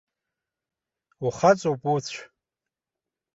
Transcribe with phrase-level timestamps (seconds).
[1.25, 2.19] Ухаҵоуп, уцә!